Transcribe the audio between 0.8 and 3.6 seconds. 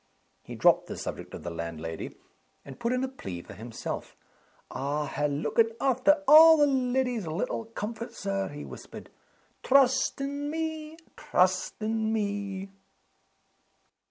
the subject of the landlady, and put in a plea for